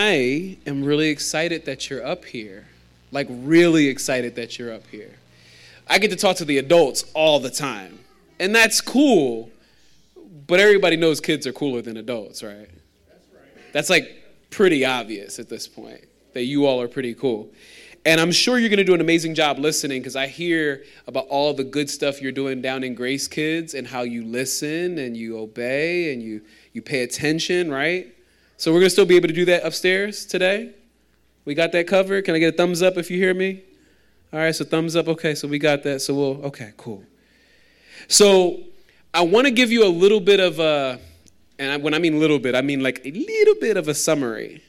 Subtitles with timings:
[0.00, 2.66] I am really excited that you're up here.
[3.12, 5.12] Like, really excited that you're up here.
[5.86, 7.98] I get to talk to the adults all the time,
[8.38, 9.50] and that's cool,
[10.46, 12.70] but everybody knows kids are cooler than adults, right?
[13.08, 13.72] That's right.
[13.72, 17.50] That's like pretty obvious at this point that you all are pretty cool.
[18.06, 21.26] And I'm sure you're going to do an amazing job listening because I hear about
[21.26, 25.14] all the good stuff you're doing down in Grace Kids and how you listen and
[25.14, 26.40] you obey and you,
[26.72, 28.14] you pay attention, right?
[28.60, 30.74] So we're going to still be able to do that upstairs today.
[31.46, 32.26] We got that covered.
[32.26, 33.62] Can I get a thumbs up if you hear me?
[34.34, 35.08] All right, so thumbs up.
[35.08, 36.02] Okay, so we got that.
[36.02, 37.02] So we'll, okay, cool.
[38.06, 38.60] So
[39.14, 41.00] I want to give you a little bit of a,
[41.58, 44.62] and when I mean little bit, I mean like a little bit of a summary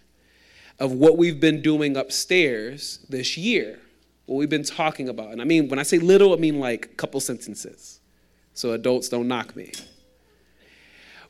[0.79, 3.77] of what we've been doing upstairs this year,
[4.25, 5.33] what we've been talking about.
[5.33, 7.99] And I mean, when I say little, I mean like a couple sentences.
[8.53, 9.73] So adults don't knock me.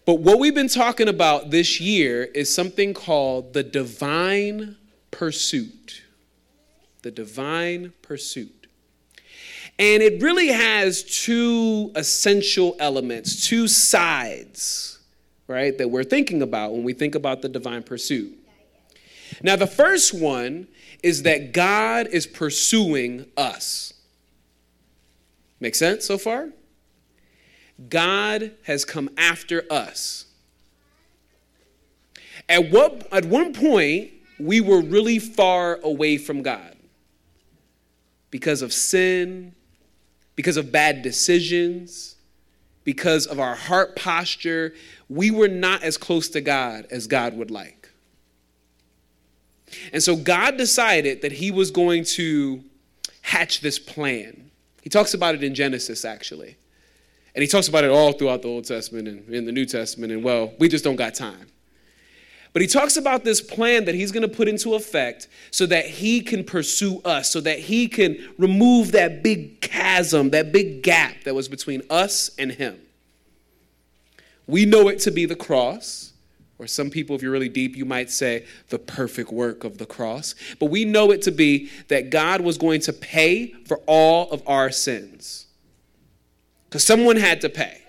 [0.06, 4.78] But what we've been talking about this year is something called the divine
[5.12, 6.02] pursuit.
[7.04, 8.68] The divine pursuit.
[9.78, 15.00] And it really has two essential elements, two sides,
[15.48, 18.38] right, that we're thinking about when we think about the divine pursuit.
[19.42, 20.68] Now, the first one
[21.02, 23.94] is that God is pursuing us.
[25.60, 26.50] Make sense so far?
[27.90, 30.26] God has come after us.
[32.50, 36.76] At, what, at one point, we were really far away from God
[38.30, 39.54] because of sin,
[40.36, 42.16] because of bad decisions,
[42.84, 44.74] because of our heart posture.
[45.10, 47.90] We were not as close to God as God would like.
[49.94, 52.64] And so God decided that he was going to
[53.22, 54.52] hatch this plan.
[54.82, 56.58] He talks about it in Genesis, actually.
[57.34, 60.12] And he talks about it all throughout the Old Testament and in the New Testament.
[60.12, 61.48] And well, we just don't got time.
[62.54, 65.86] But he talks about this plan that he's going to put into effect so that
[65.86, 71.24] he can pursue us, so that he can remove that big chasm, that big gap
[71.24, 72.78] that was between us and him.
[74.48, 76.10] We know it to be the cross.
[76.60, 79.86] Or some people, if you're really deep, you might say the perfect work of the
[79.86, 80.36] cross.
[80.60, 84.44] But we know it to be that God was going to pay for all of
[84.46, 85.48] our sins.
[86.72, 87.82] Because someone had to pay.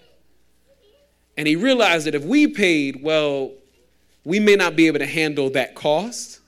[1.38, 3.52] And he realized that if we paid, well,
[4.24, 6.40] we may not be able to handle that cost.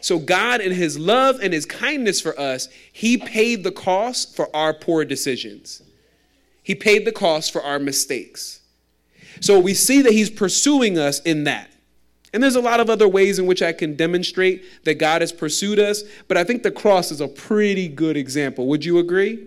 [0.00, 4.54] So, God, in His love and His kindness for us, He paid the cost for
[4.54, 5.82] our poor decisions.
[6.62, 8.60] He paid the cost for our mistakes.
[9.40, 11.70] So we see that he's pursuing us in that.
[12.32, 15.32] And there's a lot of other ways in which I can demonstrate that God has
[15.32, 18.66] pursued us, but I think the cross is a pretty good example.
[18.68, 19.46] Would you agree?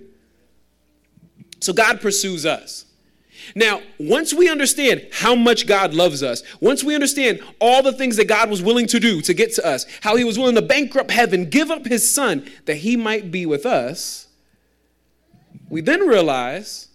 [1.60, 2.86] So God pursues us.
[3.56, 8.18] Now, once we understand how much God loves us, once we understand all the things
[8.18, 10.62] that God was willing to do to get to us, how he was willing to
[10.62, 14.28] bankrupt heaven, give up his son that he might be with us,
[15.70, 16.90] we then realize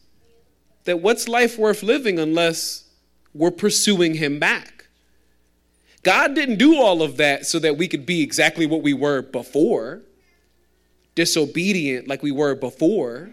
[0.85, 2.85] that what's life worth living unless
[3.35, 4.87] we're pursuing him back.
[6.03, 9.23] God didn't do all of that so that we could be exactly what we were
[9.23, 10.03] before,
[11.15, 13.31] disobedient like we were before,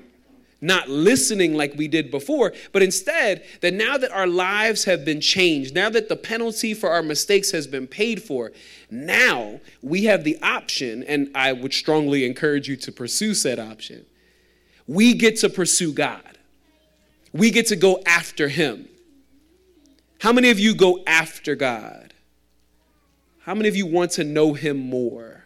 [0.61, 5.21] not listening like we did before, but instead, that now that our lives have been
[5.21, 8.51] changed, now that the penalty for our mistakes has been paid for,
[8.91, 14.05] now we have the option, and I would strongly encourage you to pursue said option.
[14.87, 16.37] We get to pursue God,
[17.31, 18.87] we get to go after Him.
[20.19, 22.13] How many of you go after God?
[23.43, 25.38] How many of you want to know Him more?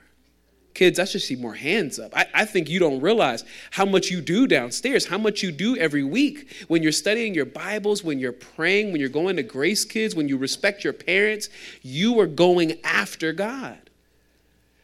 [0.74, 2.16] Kids, I should see more hands up.
[2.16, 5.78] I, I, think you don't realize how much you do downstairs, how much you do
[5.78, 9.86] every week when you're studying your Bibles, when you're praying, when you're going to Grace
[9.86, 11.50] Kids, when you respect your parents.
[11.84, 13.78] You are going after God.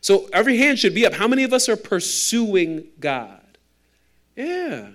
[0.02, 1.14] So every hand should be up.
[1.14, 3.42] How many of us are pursuing God?
[4.36, 4.90] Yeah.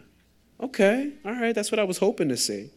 [0.60, 1.12] Okay.
[1.24, 1.54] All right.
[1.54, 2.70] That's what I was hoping to see.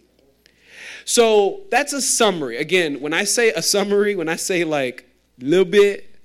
[1.06, 2.58] So that's a summary.
[2.58, 5.06] Again, when I say a summary, when I say like
[5.42, 6.16] a little bit,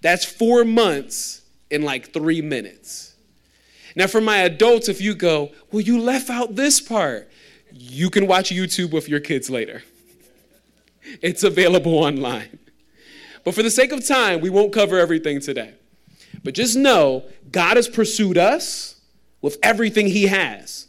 [0.00, 1.42] that's four months
[1.74, 3.14] in like three minutes.
[3.96, 7.30] Now, for my adults, if you go, well, you left out this part,
[7.72, 9.82] you can watch YouTube with your kids later.
[11.20, 12.58] It's available online.
[13.44, 15.74] But for the sake of time, we won't cover everything today.
[16.42, 19.00] But just know God has pursued us
[19.42, 20.86] with everything He has.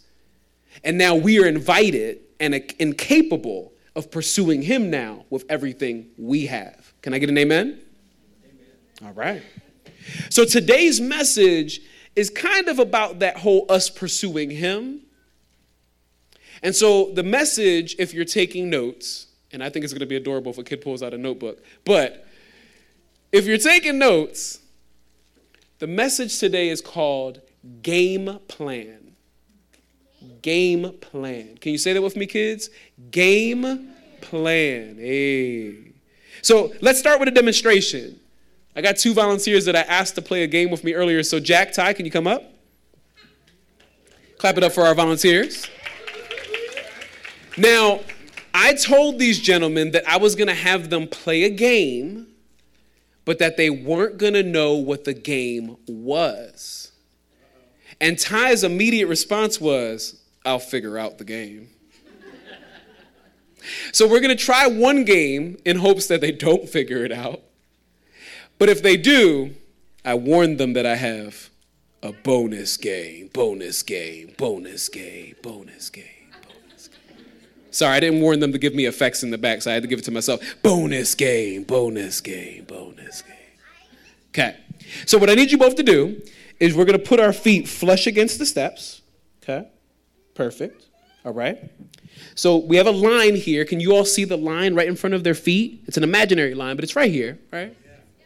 [0.83, 6.93] And now we are invited and incapable of pursuing Him now with everything we have.
[7.01, 7.79] Can I get an amen?
[8.43, 8.65] amen?
[9.03, 9.41] All right.
[10.29, 11.81] So today's message
[12.15, 15.01] is kind of about that whole us pursuing Him.
[16.63, 20.15] And so the message, if you're taking notes, and I think it's going to be
[20.15, 22.25] adorable if a kid pulls out a notebook, but
[23.31, 24.59] if you're taking notes,
[25.79, 27.41] the message today is called
[27.81, 29.11] Game Plan.
[30.41, 31.57] Game Plan.
[31.57, 32.69] Can you say that with me, kids?
[33.11, 34.95] Game Plan.
[34.97, 35.91] Hey.
[36.41, 38.19] So let's start with a demonstration.
[38.75, 41.24] I got two volunteers that I asked to play a game with me earlier.
[41.24, 42.44] So, Jack, Ty, can you come up?
[44.38, 45.69] Clap it up for our volunteers.
[47.57, 48.01] Now,
[48.54, 52.27] I told these gentlemen that I was going to have them play a game,
[53.24, 56.92] but that they weren't going to know what the game was.
[58.01, 61.69] And Ty's immediate response was, I'll figure out the game.
[63.94, 67.42] so we're going to try one game in hopes that they don't figure it out.
[68.57, 69.53] But if they do,
[70.03, 71.49] I warn them that I have
[72.01, 76.05] a bonus game, bonus game, bonus game, bonus game.
[76.43, 77.17] bonus game.
[77.71, 79.83] Sorry, I didn't warn them to give me effects in the back, so I had
[79.83, 80.41] to give it to myself.
[80.61, 83.33] Bonus game, bonus game, bonus game.
[84.29, 84.57] Okay.
[85.05, 86.21] So, what I need you both to do
[86.59, 89.01] is we're going to put our feet flush against the steps.
[89.41, 89.67] Okay.
[90.35, 90.85] Perfect.
[91.25, 91.71] All right.
[92.35, 93.65] So, we have a line here.
[93.65, 95.83] Can you all see the line right in front of their feet?
[95.87, 97.75] It's an imaginary line, but it's right here, right?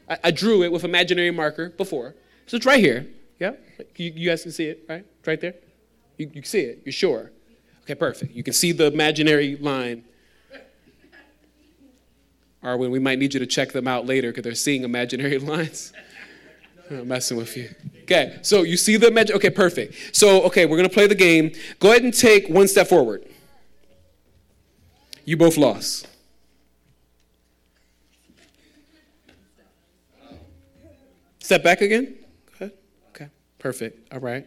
[0.10, 2.16] I, I drew it with imaginary marker before.
[2.48, 3.08] So it's right here.
[3.40, 3.54] Yeah?
[3.96, 5.06] You, you guys can see it, right?
[5.20, 5.56] It's right there?
[6.18, 6.82] You, you can see it.
[6.84, 7.32] You're sure?
[7.84, 8.34] Okay, perfect.
[8.34, 10.04] You can see the imaginary line.
[12.62, 15.38] Or when we might need you to check them out later because they're seeing imaginary
[15.40, 15.94] lines.
[16.92, 17.70] I'm messing with you.
[18.04, 19.36] Okay, so you see the imagine.
[19.36, 20.16] Okay, perfect.
[20.16, 21.52] So, okay, we're gonna play the game.
[21.80, 23.26] Go ahead and take one step forward.
[25.24, 26.08] You both lost.
[31.50, 32.16] Step back again.
[32.54, 32.72] Okay.
[33.10, 33.28] Okay.
[33.58, 34.14] Perfect.
[34.14, 34.46] All right.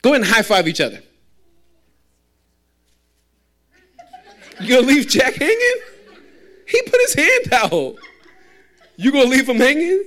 [0.00, 1.02] Go ahead and high five each other.
[4.62, 5.80] You gonna leave Jack hanging?
[6.66, 7.96] He put his hand out.
[8.96, 10.04] You gonna leave him hanging?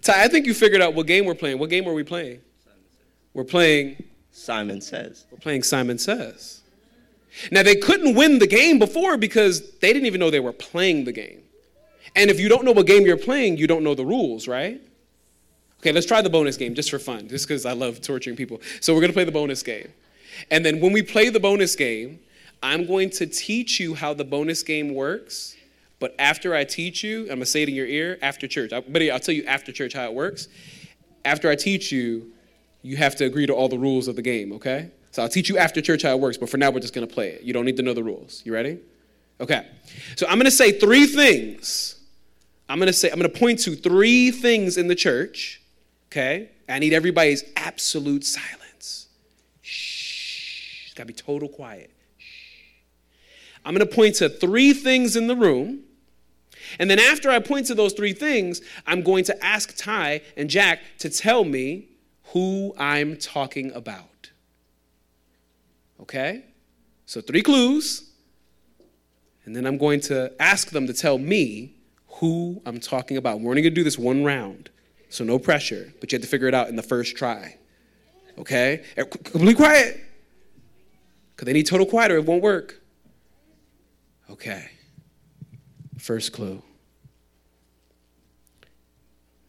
[0.00, 1.58] Ty, I think you figured out what game we're playing.
[1.58, 2.40] What game are we playing?
[3.34, 5.26] We're playing Simon Says.
[5.30, 6.62] We're playing Simon Says.
[7.52, 11.04] Now they couldn't win the game before because they didn't even know they were playing
[11.04, 11.42] the game.
[12.16, 14.80] And if you don't know what game you're playing, you don't know the rules, right?
[15.80, 18.60] Okay, let's try the bonus game just for fun, just because I love torturing people.
[18.80, 19.88] So we're going to play the bonus game.
[20.50, 22.20] And then when we play the bonus game,
[22.62, 25.56] I'm going to teach you how the bonus game works.
[25.98, 28.70] But after I teach you, I'm going to say it in your ear after church.
[28.70, 30.48] But I'll tell you after church how it works.
[31.24, 32.32] After I teach you,
[32.82, 34.90] you have to agree to all the rules of the game, okay?
[35.12, 37.06] So I'll teach you after church how it works, but for now we're just going
[37.06, 37.42] to play it.
[37.42, 38.42] You don't need to know the rules.
[38.44, 38.78] You ready?
[39.40, 39.66] Okay.
[40.16, 41.99] So I'm going to say three things
[42.70, 45.60] I'm going to say, I'm going to point to three things in the church,
[46.06, 46.50] okay?
[46.68, 49.08] I need everybody's absolute silence.
[49.60, 50.84] Shh.
[50.84, 51.90] It's got to be total quiet.
[52.16, 52.52] Shh.
[53.64, 55.80] I'm going to point to three things in the room.
[56.78, 60.48] And then after I point to those three things, I'm going to ask Ty and
[60.48, 61.88] Jack to tell me
[62.26, 64.30] who I'm talking about.
[66.00, 66.44] Okay?
[67.04, 68.10] So, three clues.
[69.44, 71.74] And then I'm going to ask them to tell me
[72.20, 73.40] who I'm talking about.
[73.40, 74.70] We're only going to do this one round,
[75.08, 77.56] so no pressure, but you have to figure it out in the first try.
[78.38, 78.84] Okay?
[78.96, 80.00] Completely quiet.
[81.34, 82.80] Because they need total quiet or it won't work.
[84.28, 84.70] Okay.
[85.98, 86.62] First clue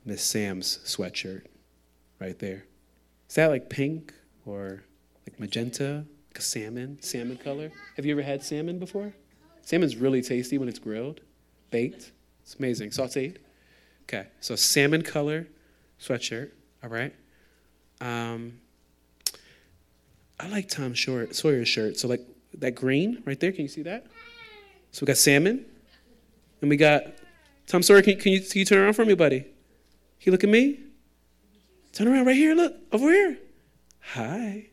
[0.04, 1.44] Miss Sam's sweatshirt
[2.20, 2.66] right there.
[3.30, 4.14] Is that like pink
[4.46, 4.84] or
[5.28, 6.06] like magenta?
[6.30, 7.72] Like a salmon, salmon color?
[7.98, 9.14] Have you ever had salmon before?
[9.62, 11.20] Salmon's really tasty when it's grilled,
[11.70, 12.12] baked.
[12.44, 12.90] It's amazing.
[12.90, 13.38] Sauteed.
[14.04, 15.48] Okay, so salmon color
[16.00, 16.52] sweatshirt.
[16.84, 17.14] All right.
[18.02, 18.60] Um,
[20.40, 21.98] I like Tom Short, Sawyer's shirt.
[21.98, 22.22] So like
[22.58, 23.52] that green right there.
[23.52, 24.08] Can you see that?
[24.92, 25.66] So we got salmon,
[26.60, 27.04] and we got
[27.68, 28.02] Tom Sawyer.
[28.02, 29.40] Can, can, you, can you turn around for me, buddy?
[29.40, 29.52] Can
[30.24, 30.80] you look at me?
[31.94, 32.56] Turn around right here.
[32.56, 33.38] Look over here.
[34.14, 34.68] Hi.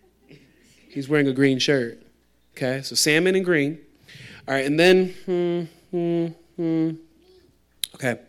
[0.89, 2.03] He's wearing a green shirt.
[2.57, 3.79] Okay, so salmon and green.
[4.49, 5.15] All right, and then.
[5.27, 6.91] Hmm, hmm, hmm.
[8.02, 8.21] Okay.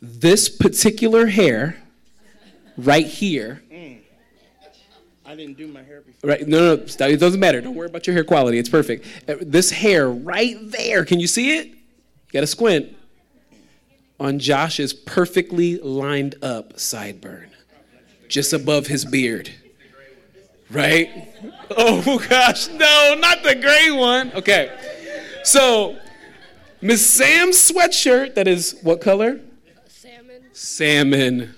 [0.00, 1.76] this particular hair
[2.76, 3.62] right here.
[3.72, 4.00] Mm.
[5.26, 6.30] I didn't do my hair before.
[6.30, 6.46] Right.
[6.46, 7.60] No, no, it doesn't matter.
[7.60, 8.58] Don't worry about your hair quality.
[8.58, 9.06] It's perfect.
[9.28, 11.66] Uh, this hair right there, can you see it?
[11.66, 12.96] You got to squint.
[14.20, 17.50] On Josh's perfectly lined up sideburn,
[18.28, 19.50] just above his beard.
[20.70, 21.28] Right?
[21.70, 24.32] Oh gosh, no, not the gray one.
[24.32, 24.76] Okay.
[25.44, 25.98] So
[26.80, 29.40] Miss Sam's sweatshirt, that is what color?
[29.88, 30.42] Salmon.
[30.52, 31.54] Salmon.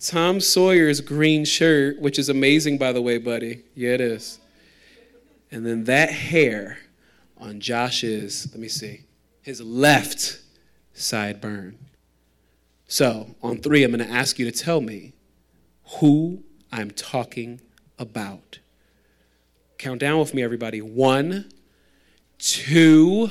[0.00, 3.62] Tom Sawyer's green shirt, which is amazing, by the way, buddy.
[3.74, 4.40] Yeah, it is.
[5.50, 6.78] And then that hair
[7.36, 9.02] on Josh's, let me see,
[9.42, 10.40] his left
[10.94, 11.74] sideburn.
[12.88, 15.12] So, on three, I'm going to ask you to tell me
[16.00, 17.60] who I'm talking
[17.98, 18.58] about.
[19.78, 20.80] Count down with me, everybody.
[20.80, 21.50] One,
[22.38, 23.30] two,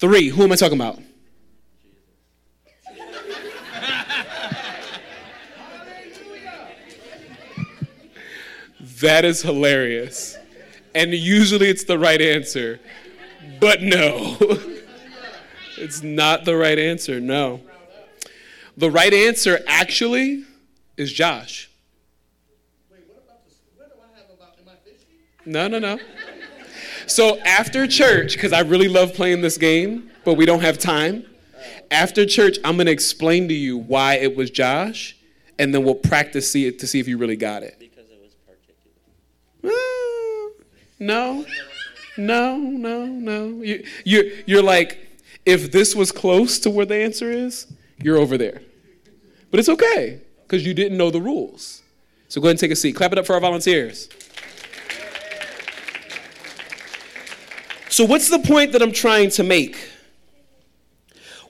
[0.00, 0.28] three.
[0.28, 0.98] Who am I talking about?
[9.00, 10.36] that is hilarious.
[10.94, 12.80] And usually it's the right answer.
[13.60, 14.36] But no,
[15.78, 17.20] it's not the right answer.
[17.20, 17.60] No.
[18.76, 20.44] The right answer actually
[20.96, 21.70] is Josh.
[25.46, 25.98] No, no, no.
[27.10, 31.26] So after church, because I really love playing this game, but we don't have time.
[31.90, 35.16] After church, I'm going to explain to you why it was Josh,
[35.58, 37.80] and then we'll practice see it to see if you really got it.
[37.80, 39.74] Because it was particular.
[39.74, 40.62] Uh,
[41.00, 41.44] no,
[42.16, 43.60] no, no, no.
[43.60, 47.66] You, you, you're like, if this was close to where the answer is,
[48.00, 48.62] you're over there.
[49.50, 51.82] But it's okay, because you didn't know the rules.
[52.28, 52.92] So go ahead and take a seat.
[52.94, 54.08] Clap it up for our volunteers.
[58.00, 59.76] So, what's the point that I'm trying to make?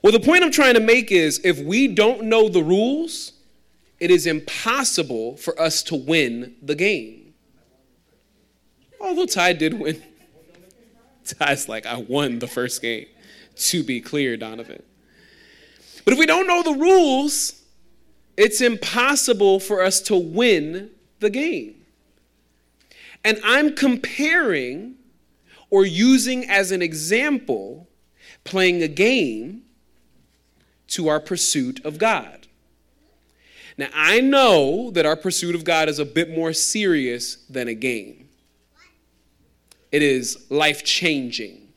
[0.01, 3.31] Well, the point I'm trying to make is if we don't know the rules,
[4.01, 7.35] it is impossible for us to win the game.
[8.99, 10.03] Although Ty did win.
[11.39, 13.05] Ty's like, I won the first game.
[13.55, 14.83] To be clear, Donovan.
[16.03, 17.63] But if we don't know the rules,
[18.35, 20.89] it's impossible for us to win
[21.21, 21.75] the game.
[23.23, 24.97] And I'm comparing
[25.71, 27.87] or using as an example
[28.43, 29.63] playing a game
[30.87, 32.47] to our pursuit of God.
[33.77, 37.73] Now, I know that our pursuit of God is a bit more serious than a
[37.73, 38.29] game.
[39.91, 41.69] It is life changing,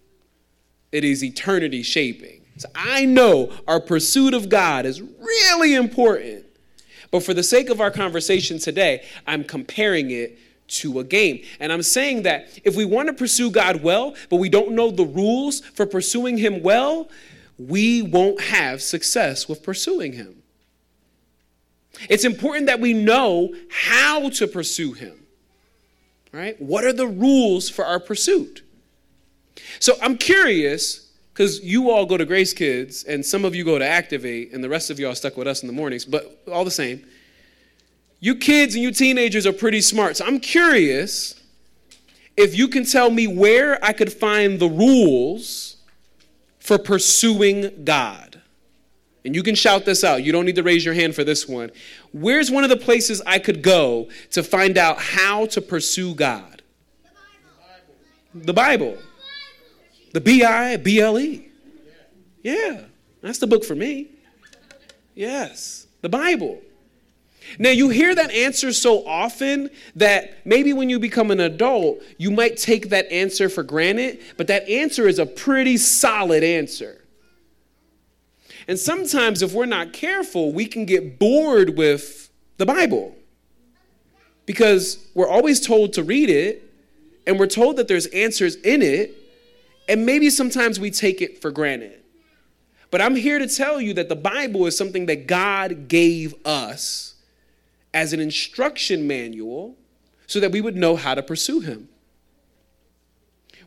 [0.92, 2.42] it is eternity shaping.
[2.56, 6.46] So I know our pursuit of God is really important.
[7.10, 11.42] But for the sake of our conversation today, I'm comparing it to a game.
[11.60, 14.90] And I'm saying that if we want to pursue God well, but we don't know
[14.90, 17.08] the rules for pursuing Him well,
[17.58, 20.42] we won't have success with pursuing Him.
[22.08, 25.20] It's important that we know how to pursue Him.
[26.32, 26.60] Right?
[26.60, 28.62] What are the rules for our pursuit?
[29.78, 33.78] So I'm curious because you all go to Grace Kids and some of you go
[33.78, 36.64] to Activate and the rest of y'all stuck with us in the mornings, but all
[36.64, 37.04] the same
[38.24, 40.16] you kids and you teenagers are pretty smart.
[40.16, 41.38] So I'm curious
[42.38, 45.76] if you can tell me where I could find the rules
[46.58, 48.40] for pursuing God.
[49.26, 50.24] And you can shout this out.
[50.24, 51.70] You don't need to raise your hand for this one.
[52.12, 56.62] Where's one of the places I could go to find out how to pursue God?
[58.34, 58.96] The Bible.
[60.14, 61.50] The B I B L E.
[62.42, 62.84] Yeah,
[63.20, 64.12] that's the book for me.
[65.14, 66.62] Yes, the Bible.
[67.58, 72.30] Now, you hear that answer so often that maybe when you become an adult, you
[72.30, 77.04] might take that answer for granted, but that answer is a pretty solid answer.
[78.66, 83.14] And sometimes, if we're not careful, we can get bored with the Bible
[84.46, 86.62] because we're always told to read it
[87.26, 89.14] and we're told that there's answers in it,
[89.88, 92.02] and maybe sometimes we take it for granted.
[92.90, 97.13] But I'm here to tell you that the Bible is something that God gave us
[97.94, 99.76] as an instruction manual
[100.26, 101.88] so that we would know how to pursue him.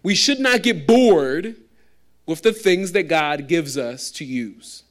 [0.04, 1.56] We should not get bored
[2.26, 4.84] with the things that God gives us to use.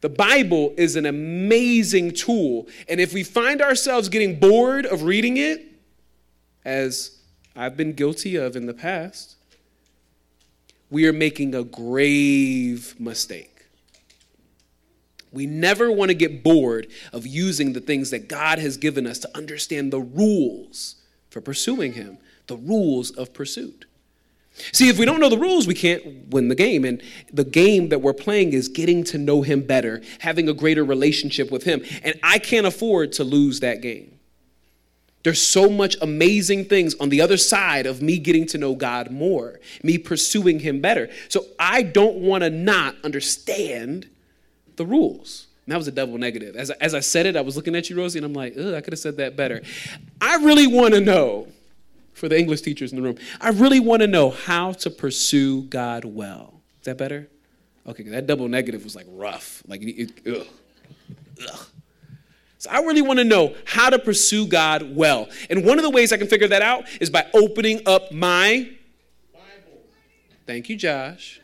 [0.00, 5.36] The Bible is an amazing tool, and if we find ourselves getting bored of reading
[5.36, 5.66] it,
[6.64, 7.18] as
[7.54, 9.36] I've been guilty of in the past,
[10.88, 13.59] we are making a grave mistake.
[15.32, 19.18] We never want to get bored of using the things that God has given us
[19.20, 20.96] to understand the rules
[21.30, 23.86] for pursuing Him, the rules of pursuit.
[24.72, 26.84] See, if we don't know the rules, we can't win the game.
[26.84, 27.00] And
[27.32, 31.50] the game that we're playing is getting to know Him better, having a greater relationship
[31.50, 31.82] with Him.
[32.02, 34.18] And I can't afford to lose that game.
[35.22, 39.10] There's so much amazing things on the other side of me getting to know God
[39.10, 41.10] more, me pursuing Him better.
[41.28, 44.08] So I don't want to not understand
[44.80, 45.46] the rules.
[45.66, 46.56] And that was a double negative.
[46.56, 48.56] As I, as I said it, I was looking at you, Rosie, and I'm like,
[48.56, 49.60] I could have said that better.
[50.20, 51.48] I really want to know,
[52.14, 55.62] for the English teachers in the room, I really want to know how to pursue
[55.64, 56.54] God well.
[56.80, 57.28] Is that better?
[57.86, 59.62] Okay, that double negative was like rough.
[59.68, 60.46] Like, it, ugh,
[61.46, 61.66] ugh.
[62.56, 65.28] So I really want to know how to pursue God well.
[65.50, 68.70] And one of the ways I can figure that out is by opening up my
[69.32, 69.82] Bible.
[70.46, 71.40] Thank you, Josh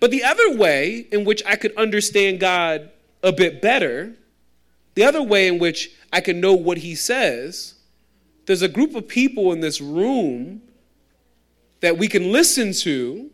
[0.00, 2.90] But the other way in which I could understand God
[3.22, 4.14] a bit better,
[4.94, 7.74] the other way in which I can know what He says,
[8.46, 10.62] there's a group of people in this room
[11.80, 13.30] that we can listen to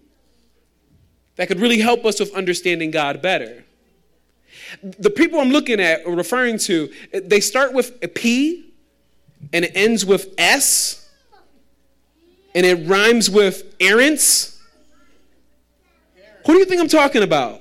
[1.37, 3.64] that could really help us with understanding God better.
[4.82, 8.73] The people I'm looking at or referring to, they start with a P
[9.52, 11.08] and it ends with S
[12.54, 14.55] and it rhymes with errands.
[16.46, 17.60] Who do you think I'm talking about?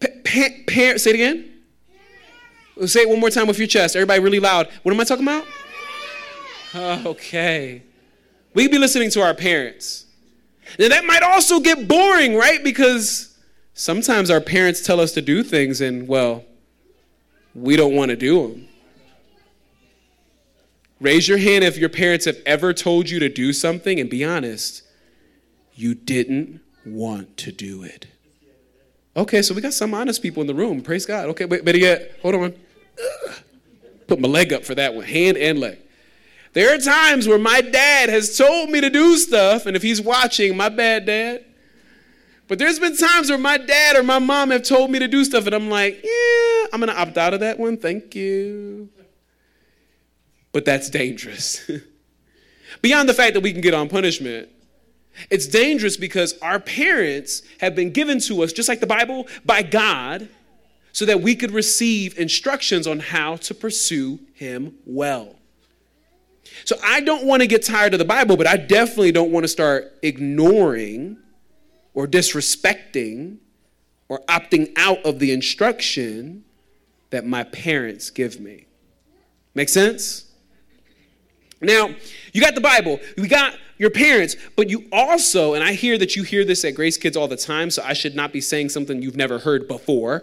[0.00, 0.08] Pa-
[0.66, 1.48] pa- say it again.
[2.86, 3.94] Say it one more time with your chest.
[3.94, 4.68] Everybody, really loud.
[4.82, 5.44] What am I talking about?
[7.06, 7.82] Okay.
[8.54, 10.06] We be listening to our parents.
[10.78, 12.64] Now, that might also get boring, right?
[12.64, 13.36] Because
[13.74, 16.44] sometimes our parents tell us to do things and, well,
[17.54, 18.68] we don't want to do them.
[20.98, 24.24] Raise your hand if your parents have ever told you to do something and be
[24.24, 24.82] honest,
[25.74, 28.06] you didn't want to do it.
[29.14, 30.80] Okay, so we got some honest people in the room.
[30.80, 31.28] Praise God.
[31.30, 32.54] Okay, wait, but better yet, hold on.
[34.06, 35.78] Put my leg up for that one, hand and leg.
[36.54, 40.00] There are times where my dad has told me to do stuff, and if he's
[40.00, 41.44] watching, my bad, dad.
[42.48, 45.24] But there's been times where my dad or my mom have told me to do
[45.24, 47.78] stuff, and I'm like, yeah, I'm gonna opt out of that one.
[47.78, 48.90] Thank you.
[50.52, 51.70] But that's dangerous.
[52.82, 54.50] Beyond the fact that we can get on punishment,
[55.30, 59.62] it's dangerous because our parents have been given to us, just like the Bible, by
[59.62, 60.28] God,
[60.92, 65.36] so that we could receive instructions on how to pursue Him well.
[66.64, 69.44] So I don't want to get tired of the Bible, but I definitely don't want
[69.44, 71.16] to start ignoring
[71.94, 73.38] or disrespecting
[74.08, 76.44] or opting out of the instruction
[77.10, 78.66] that my parents give me.
[79.54, 80.26] Make sense?
[81.60, 81.94] Now,
[82.32, 86.14] you got the Bible, we got your parents, but you also, and I hear that
[86.14, 88.68] you hear this at Grace Kids all the time, so I should not be saying
[88.68, 90.22] something you've never heard before.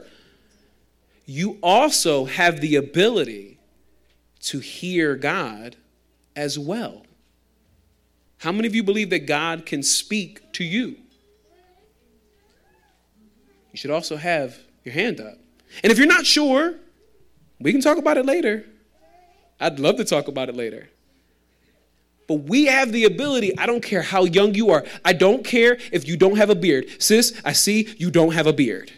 [1.25, 3.59] You also have the ability
[4.43, 5.75] to hear God
[6.37, 7.05] as well.
[8.37, 10.95] How many of you believe that God can speak to you?
[13.73, 15.37] You should also have your hand up.
[15.83, 16.75] And if you're not sure,
[17.59, 18.63] we can talk about it later.
[19.59, 20.87] I'd love to talk about it later.
[22.29, 25.79] But we have the ability, I don't care how young you are, I don't care
[25.91, 26.85] if you don't have a beard.
[26.99, 28.91] Sis, I see you don't have a beard.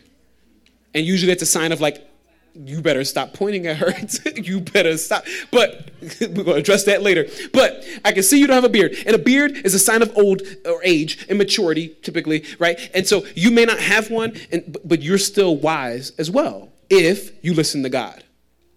[0.94, 2.06] And usually that's a sign of like,
[2.54, 3.94] you better stop pointing at her.
[4.36, 5.24] you better stop.
[5.50, 7.26] But we're going to address that later.
[7.54, 8.96] But I can see you don't have a beard.
[9.06, 12.92] And a beard is a sign of old or age, and maturity, typically, right?
[12.94, 17.32] And so you may not have one, and, but you're still wise as well if
[17.42, 18.26] you listen to God.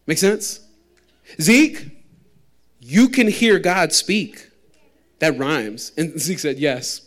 [0.06, 0.60] Make sense?
[1.40, 1.93] Zeke,
[2.86, 4.50] you can hear God speak.
[5.18, 5.92] That rhymes.
[5.96, 7.00] And Zeke said, Yes,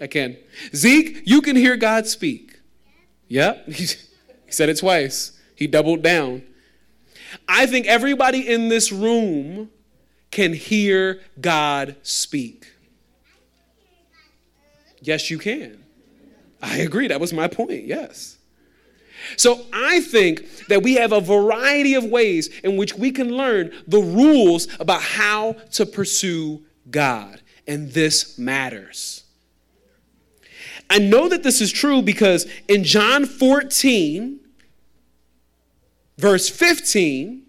[0.00, 0.36] I can.
[0.76, 2.60] Zeke, you can hear God speak.
[3.28, 3.66] Yep.
[3.68, 3.86] he
[4.48, 5.32] said it twice.
[5.56, 6.42] He doubled down.
[7.48, 9.70] I think everybody in this room
[10.30, 12.70] can hear God speak.
[15.00, 15.82] Yes, you can.
[16.60, 17.08] I agree.
[17.08, 17.86] That was my point.
[17.86, 18.36] Yes.
[19.36, 23.72] So I think that we have a variety of ways in which we can learn
[23.86, 27.40] the rules about how to pursue God.
[27.66, 29.24] And this matters.
[30.90, 34.40] I know that this is true because in John 14,
[36.18, 37.42] verse 15,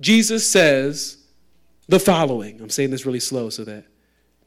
[0.00, 1.18] Jesus says
[1.88, 2.60] the following.
[2.60, 3.84] I'm saying this really slow so that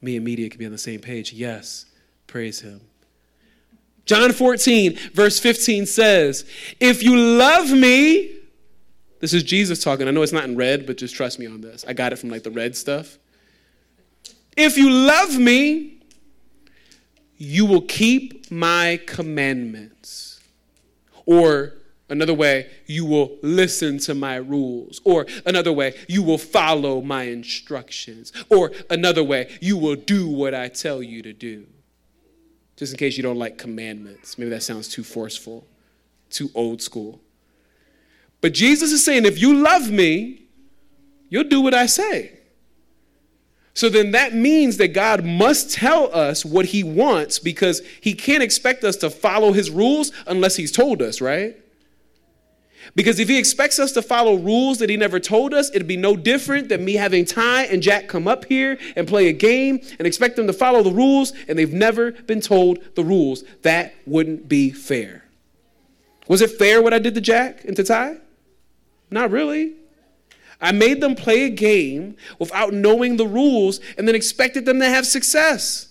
[0.02, 1.32] me and media can be on the same page.
[1.34, 1.86] Yes,
[2.28, 2.82] praise him.
[4.12, 6.44] John 14, verse 15 says,
[6.82, 8.30] If you love me,
[9.22, 10.06] this is Jesus talking.
[10.06, 11.86] I know it's not in red, but just trust me on this.
[11.88, 13.18] I got it from like the red stuff.
[14.58, 16.02] If you love me,
[17.38, 20.42] you will keep my commandments.
[21.26, 21.76] Or
[22.10, 25.00] Another way, you will listen to my rules.
[25.06, 28.34] Or another way, you will follow my instructions.
[28.50, 31.68] Or another way, you will do what I tell you to do.
[32.82, 34.40] Just in case you don't like commandments.
[34.40, 35.68] Maybe that sounds too forceful,
[36.32, 37.22] too old school.
[38.42, 40.46] But Jesus is saying, if you love me,
[41.30, 42.40] you'll do what I say.
[43.76, 48.42] So then that means that God must tell us what he wants because he can't
[48.42, 51.56] expect us to follow his rules unless he's told us, right?
[52.96, 55.98] Because if he expects us to follow rules that he never told us, it'd be
[55.98, 59.80] no different than me having Ty and Jack come up here and play a game
[59.98, 63.44] and expect them to follow the rules and they've never been told the rules.
[63.62, 65.24] That wouldn't be fair.
[66.28, 68.18] Was it fair what I did to Jack and to Ty?
[69.10, 69.76] Not really.
[70.62, 74.88] I made them play a game without knowing the rules and then expected them to
[74.88, 75.88] have success.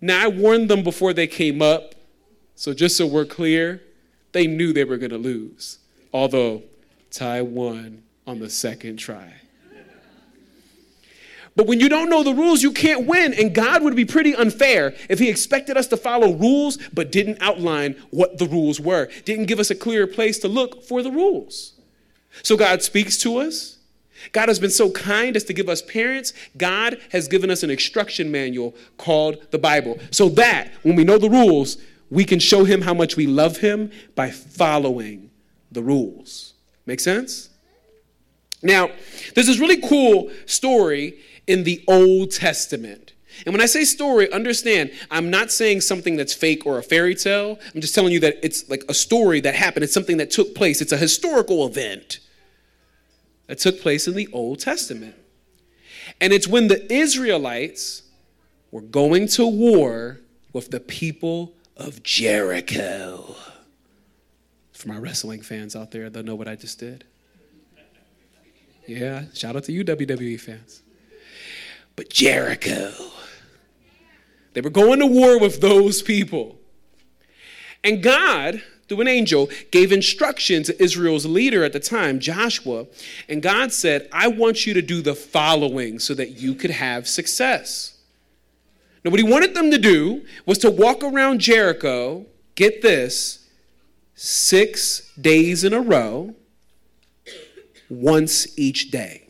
[0.00, 1.94] Now, I warned them before they came up,
[2.56, 3.80] so just so we're clear,
[4.32, 5.78] they knew they were going to lose,
[6.12, 6.62] although
[7.10, 9.34] Ty won on the second try.
[11.54, 13.34] But when you don't know the rules, you can't win.
[13.34, 17.38] And God would be pretty unfair if He expected us to follow rules but didn't
[17.42, 21.10] outline what the rules were, didn't give us a clear place to look for the
[21.10, 21.74] rules.
[22.42, 23.78] So God speaks to us.
[24.30, 26.32] God has been so kind as to give us parents.
[26.56, 31.18] God has given us an instruction manual called the Bible so that when we know
[31.18, 31.76] the rules,
[32.12, 35.30] we can show Him how much we love Him by following
[35.70, 36.52] the rules.
[36.84, 37.48] Make sense?
[38.62, 38.90] Now,
[39.34, 43.14] there's this really cool story in the Old Testament.
[43.46, 47.14] And when I say story, understand, I'm not saying something that's fake or a fairy
[47.14, 47.58] tale.
[47.74, 49.82] I'm just telling you that it's like a story that happened.
[49.82, 50.82] It's something that took place.
[50.82, 52.20] It's a historical event
[53.46, 55.14] that took place in the Old Testament.
[56.20, 58.02] And it's when the Israelites
[58.70, 60.20] were going to war
[60.52, 63.36] with the people of Jericho.
[64.72, 67.04] For my wrestling fans out there, they'll know what I just did.
[68.86, 70.82] Yeah, shout out to you, WWE fans.
[71.94, 72.92] But Jericho,
[74.54, 76.58] they were going to war with those people.
[77.84, 82.86] And God, through an angel, gave instruction to Israel's leader at the time, Joshua.
[83.28, 87.08] And God said, I want you to do the following so that you could have
[87.08, 87.91] success.
[89.04, 93.48] Now, what he wanted them to do was to walk around Jericho, get this,
[94.14, 96.34] six days in a row,
[97.88, 99.28] once each day.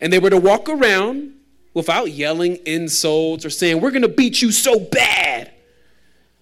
[0.00, 1.34] And they were to walk around
[1.74, 5.52] without yelling insults or saying, We're going to beat you so bad.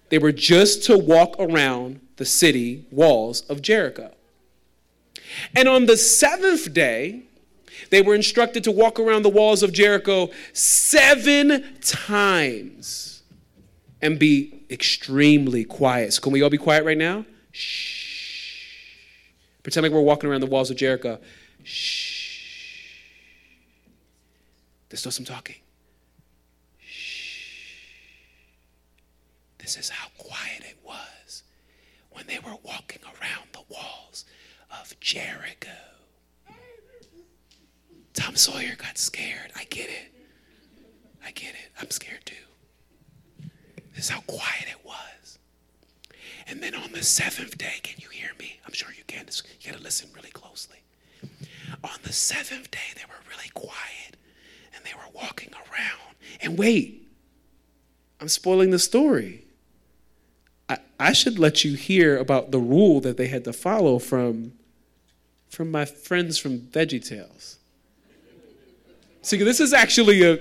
[0.09, 4.13] They were just to walk around the city walls of Jericho.
[5.55, 7.23] And on the seventh day,
[7.89, 13.23] they were instructed to walk around the walls of Jericho seven times
[14.01, 16.13] and be extremely quiet.
[16.13, 17.25] So, can we all be quiet right now?
[17.51, 17.99] Shh.
[19.63, 21.19] Pretend like we're walking around the walls of Jericho.
[21.63, 22.19] Shh.
[24.89, 25.57] There's still some talking.
[26.79, 27.73] Shh.
[29.59, 31.43] This is how quiet it was
[32.11, 34.25] when they were walking around the walls
[34.71, 35.69] of Jericho.
[38.13, 39.51] Tom Sawyer got scared.
[39.55, 40.13] I get it.
[41.23, 41.71] I get it.
[41.79, 42.35] I'm scared too.
[43.95, 45.39] This is how quiet it was.
[46.47, 48.59] And then on the seventh day, can you hear me?
[48.65, 49.25] I'm sure you can.
[49.61, 50.77] You gotta listen really closely.
[51.83, 54.17] On the seventh day, they were really quiet
[54.75, 56.15] and they were walking around.
[56.41, 57.07] And wait,
[58.19, 59.45] I'm spoiling the story.
[60.67, 64.53] I, I should let you hear about the rule that they had to follow from,
[65.49, 67.58] from my friends from Veggie Tales.
[69.21, 70.39] See, this is actually a,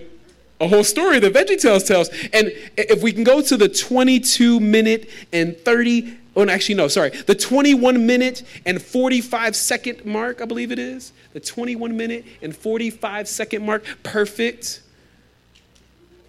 [0.60, 2.08] a whole story that Veggie Tales tells.
[2.32, 6.86] And if we can go to the 22 minute and 30 Oh, no, actually, no,
[6.86, 7.10] sorry.
[7.10, 11.12] The 21 minute and 45 second mark, I believe it is.
[11.32, 13.84] The 21 minute and 45 second mark.
[14.04, 14.80] Perfect.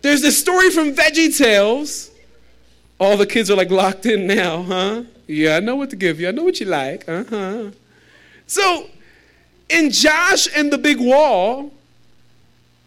[0.02, 2.10] There's this story from Veggie Tales.
[3.00, 5.04] All the kids are like locked in now, huh?
[5.28, 6.28] Yeah, I know what to give you.
[6.28, 7.08] I know what you like.
[7.08, 7.70] Uh huh.
[8.48, 8.90] So,
[9.70, 11.72] in Josh and the Big Wall,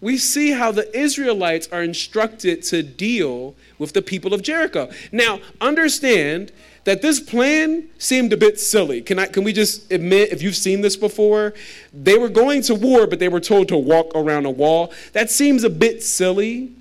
[0.03, 4.91] we see how the Israelites are instructed to deal with the people of Jericho.
[5.12, 6.53] Now, understand
[6.85, 9.01] that this plan seemed a bit silly.
[9.01, 11.55] Can, I, can we just admit, if you've seen this before,
[11.95, 14.93] they were going to war, but they were told to walk around a wall.
[15.12, 16.73] That seems a bit silly.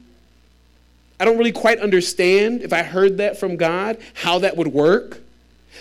[1.19, 5.21] I don't really quite understand, if I heard that from God, how that would work.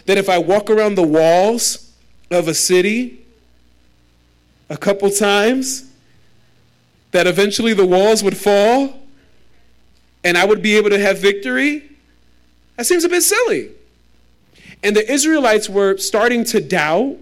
[0.05, 1.91] That if I walk around the walls
[2.31, 3.25] of a city
[4.69, 5.90] a couple times,
[7.13, 9.01] that eventually the walls would fall
[10.25, 11.91] and I would be able to have victory.
[12.77, 13.71] That seems a bit silly.
[14.83, 17.17] And the Israelites were starting to doubt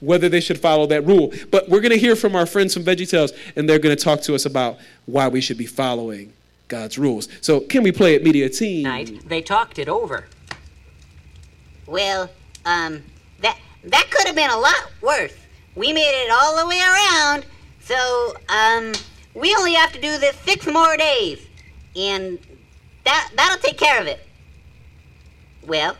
[0.00, 1.32] whether they should follow that rule.
[1.50, 4.20] But we're going to hear from our friends from VeggieTales, and they're going to talk
[4.22, 6.32] to us about why we should be following
[6.68, 7.28] God's rules.
[7.40, 8.84] So, can we play it, media team?
[8.84, 10.26] Night, they talked it over.
[11.86, 12.30] Well,
[12.64, 13.02] um,
[13.40, 15.34] that that could have been a lot worse.
[15.74, 17.46] We made it all the way around,
[17.80, 18.92] so um,
[19.34, 21.40] we only have to do this six more days,
[21.96, 22.38] and
[23.04, 24.20] that that'll take care of it.
[25.66, 25.96] Well,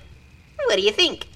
[0.67, 1.27] what do you think?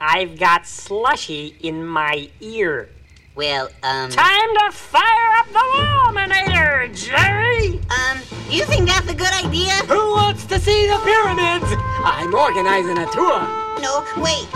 [0.00, 2.90] I've got slushy in my ear.
[3.34, 7.78] Well, um, Time to fire up the Laminator, Jerry!
[7.90, 8.18] um,
[8.48, 9.70] do you think that's a good idea?
[9.86, 11.66] Who wants to see the pyramids?
[12.04, 13.40] I'm organizing a tour.
[13.80, 14.48] No, wait.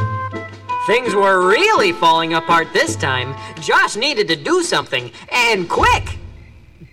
[0.87, 3.37] Things were really falling apart this time.
[3.61, 6.19] Josh needed to do something, and quick.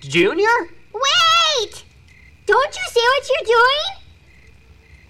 [0.02, 0.70] Junior?
[0.94, 1.84] Wait!
[2.46, 4.00] Don't you see what you're doing?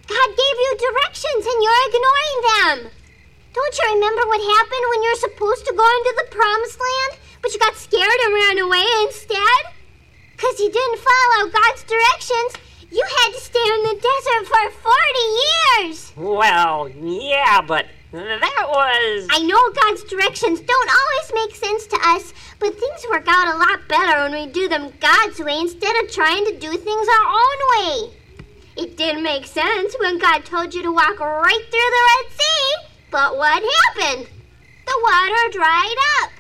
[0.08, 2.92] God gave you directions and you're ignoring them.
[3.52, 7.54] Don't you remember what happened when you're supposed to go into the promised land, but
[7.54, 9.76] you got scared and ran away instead?
[10.38, 12.54] Because you didn't follow God's directions,
[12.90, 14.94] you had to stay in the desert for 40
[15.44, 16.14] years.
[16.16, 19.28] Well, yeah, but that was.
[19.30, 23.58] I know God's directions don't always make sense to us, but things work out a
[23.58, 27.28] lot better when we do them God's way instead of trying to do things our
[27.30, 28.14] own way.
[28.78, 32.90] It didn't make sense when God told you to walk right through the Red Sea,
[33.12, 34.28] but what happened?
[34.86, 36.32] The water dried up.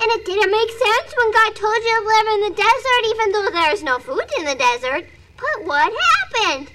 [0.00, 3.32] And it didn't make sense when God told you to live in the desert even
[3.32, 5.06] though there's no food in the desert.
[5.36, 6.70] But what happened?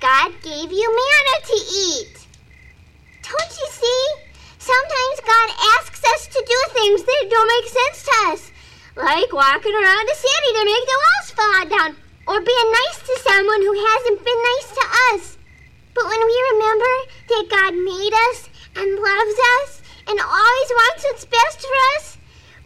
[0.00, 2.25] God gave you manna to eat.
[3.26, 4.02] Don't you see?
[4.58, 8.52] Sometimes God asks us to do things that don't make sense to us,
[8.94, 11.90] like walking around a city to make the walls fall down,
[12.28, 15.38] or being nice to someone who hasn't been nice to us.
[15.94, 16.94] But when we remember
[17.30, 22.18] that God made us and loves us and always wants what's best for us,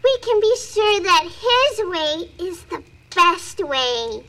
[0.04, 2.82] we can be sure that His way is the
[3.16, 4.24] best way.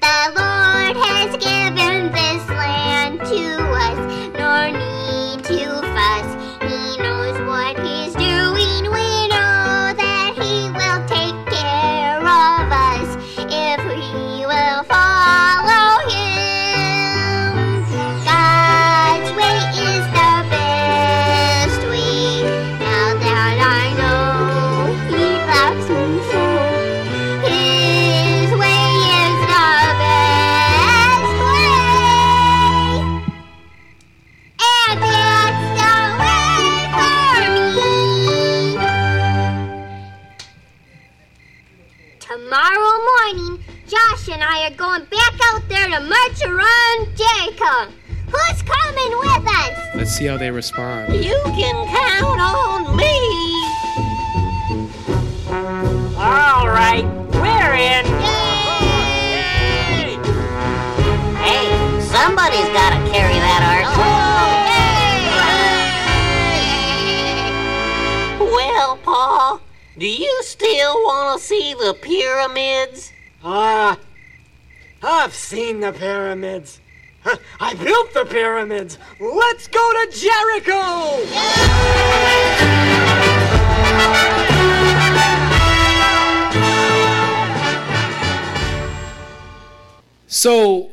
[0.00, 2.89] The Lord has given this land
[3.24, 3.69] to
[78.30, 78.96] pyramids.
[79.18, 81.26] Let's go to Jericho!
[90.26, 90.90] So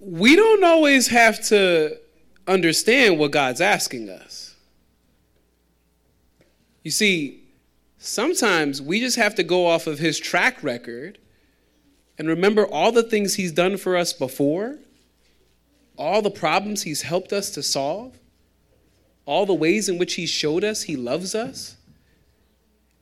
[0.00, 1.98] we don't always have to
[2.46, 4.54] understand what God's asking us.
[6.84, 7.42] You see,
[7.98, 11.18] sometimes we just have to go off of his track record
[12.16, 14.78] and remember all the things he's done for us before,
[15.98, 18.18] all the problems he's helped us to solve,
[19.26, 21.76] all the ways in which he showed us he loves us.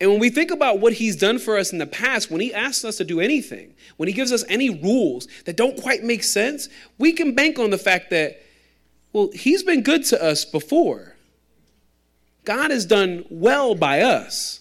[0.00, 2.52] And when we think about what he's done for us in the past, when he
[2.52, 6.22] asks us to do anything, when he gives us any rules that don't quite make
[6.22, 8.42] sense, we can bank on the fact that,
[9.12, 11.16] well, he's been good to us before.
[12.44, 14.60] God has done well by us.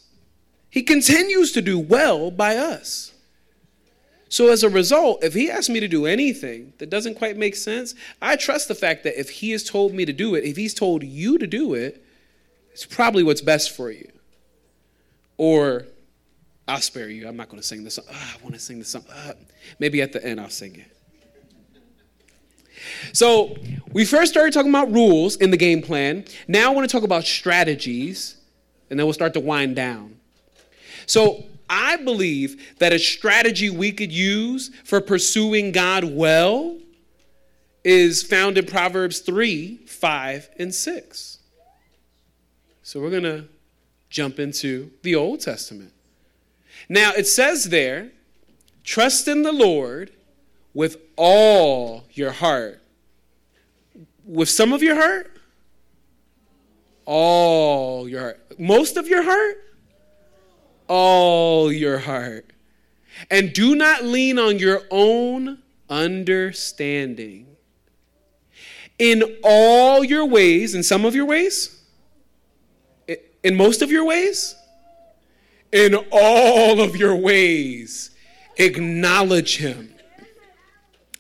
[0.70, 3.14] He continues to do well by us.
[4.28, 7.56] So, as a result, if he asks me to do anything that doesn't quite make
[7.56, 10.58] sense, I trust the fact that if he has told me to do it, if
[10.58, 12.04] he's told you to do it,
[12.72, 14.12] it's probably what's best for you.
[15.38, 15.86] Or
[16.68, 17.28] I'll spare you.
[17.28, 18.06] I'm not going to sing this song.
[18.12, 19.06] Ah, I want to sing this song.
[19.12, 19.34] Ah,
[19.80, 20.92] maybe at the end I'll sing it.
[23.14, 23.56] So
[23.94, 26.26] we first started talking about rules in the game plan.
[26.48, 28.38] Now I want to talk about strategies,
[28.90, 30.18] and then we'll start to wind down.
[31.06, 36.78] So I believe that a strategy we could use for pursuing God well
[37.84, 41.40] is found in Proverbs 3, 5, and 6.
[42.82, 43.48] So we're going to
[44.10, 45.92] jump into the Old Testament.
[46.90, 48.12] Now it says there,
[48.84, 50.12] trust in the Lord
[50.74, 52.82] with all your heart.
[54.26, 55.32] With some of your heart?
[57.06, 58.60] All your heart.
[58.60, 59.58] Most of your heart?
[60.88, 62.52] All your heart.
[63.32, 67.48] And do not lean on your own understanding.
[68.98, 71.82] In all your ways, in some of your ways,
[73.44, 74.56] in most of your ways,
[75.72, 78.12] in all of your ways,
[78.58, 79.94] acknowledge him,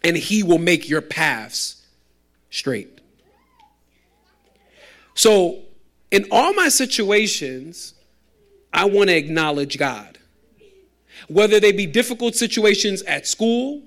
[0.03, 1.85] and he will make your paths
[2.49, 3.01] straight.
[5.13, 5.59] So,
[6.11, 7.94] in all my situations,
[8.75, 10.19] I want to acknowledge God.
[11.27, 13.81] whether they be difficult situations at school,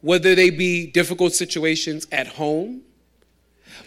[0.00, 2.82] whether they be difficult situations at home,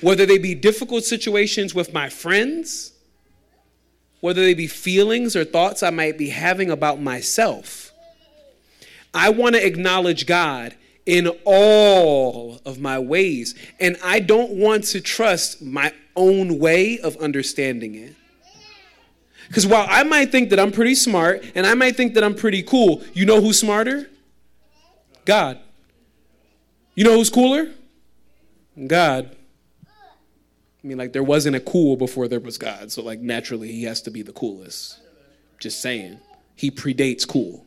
[0.01, 2.93] whether they be difficult situations with my friends,
[4.21, 7.91] whether they be feelings or thoughts I might be having about myself.
[9.13, 10.75] I want to acknowledge God
[11.05, 17.17] in all of my ways, and I don't want to trust my own way of
[17.17, 18.15] understanding it.
[19.49, 22.35] Because while I might think that I'm pretty smart and I might think that I'm
[22.35, 24.07] pretty cool, you know who's smarter?
[25.25, 25.59] God.
[26.93, 27.71] You know who's cooler?
[28.87, 29.35] God.
[30.83, 33.83] I mean, like, there wasn't a cool before there was God, so, like, naturally, he
[33.83, 34.99] has to be the coolest.
[35.59, 36.19] Just saying.
[36.55, 37.65] He predates cool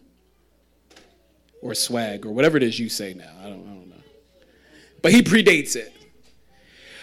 [1.61, 3.31] or swag or whatever it is you say now.
[3.41, 4.03] I don't, I don't know.
[5.03, 5.93] But he predates it.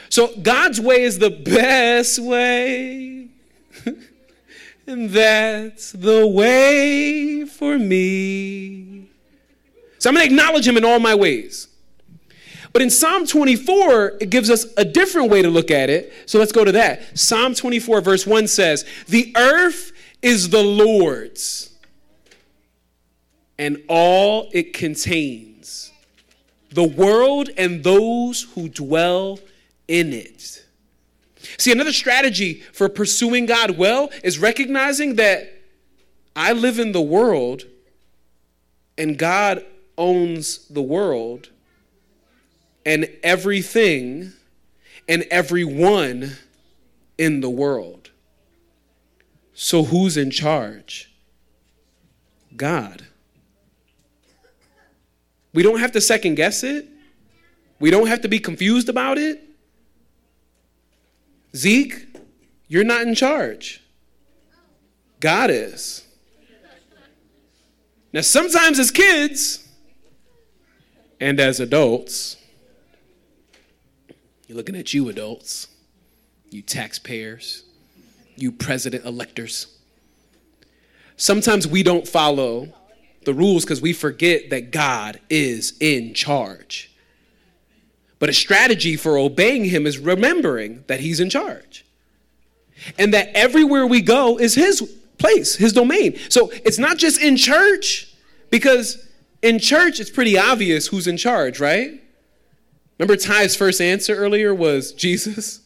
[0.09, 3.27] So, God's way is the best way.
[4.89, 9.07] and that's the way for me.
[9.99, 11.67] So, I'm going to acknowledge him in all my ways.
[12.73, 16.13] But in Psalm 24, it gives us a different way to look at it.
[16.25, 17.17] So let's go to that.
[17.17, 21.69] Psalm 24, verse 1 says, The earth is the Lord's
[23.57, 25.91] and all it contains,
[26.71, 29.39] the world and those who dwell
[29.87, 30.58] in it.
[31.57, 35.49] See, another strategy for pursuing God well is recognizing that
[36.35, 37.63] I live in the world
[38.97, 39.65] and God
[39.97, 41.49] owns the world
[42.85, 44.33] and everything
[45.07, 46.37] and everyone
[47.17, 48.11] in the world.
[49.53, 51.11] So, who's in charge?
[52.55, 53.05] God.
[55.53, 56.87] We don't have to second guess it.
[57.79, 59.48] We don't have to be confused about it.
[61.55, 62.07] Zeke,
[62.67, 63.81] you're not in charge.
[65.19, 66.05] God is.
[68.13, 69.67] Now, sometimes as kids
[71.19, 72.37] and as adults,
[74.47, 75.67] you're looking at you, adults,
[76.49, 77.63] you taxpayers,
[78.35, 79.77] you president electors.
[81.17, 82.69] Sometimes we don't follow
[83.25, 86.88] the rules because we forget that God is in charge.
[88.19, 91.85] But a strategy for obeying Him is remembering that He's in charge
[92.97, 94.81] and that everywhere we go is His
[95.17, 96.17] place, His domain.
[96.29, 98.13] So it's not just in church,
[98.49, 99.07] because
[99.41, 102.01] in church it's pretty obvious who's in charge, right?
[102.97, 105.61] Remember Ty's first answer earlier was Jesus?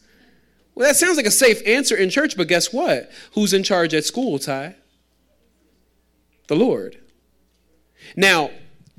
[0.74, 3.10] Well, that sounds like a safe answer in church, but guess what?
[3.34, 4.76] Who's in charge at school, Ty?
[6.46, 6.98] The Lord.
[8.16, 8.50] Now,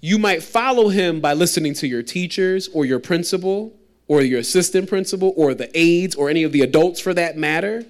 [0.01, 3.73] you might follow him by listening to your teachers or your principal
[4.08, 7.86] or your assistant principal or the aides or any of the adults for that matter.